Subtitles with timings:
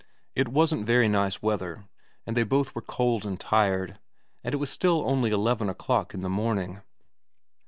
[0.33, 1.85] It wasn't very nice weather,
[2.25, 3.99] and they both were cold and tired,
[4.43, 6.81] and it was still only eleven o'clock in the morning.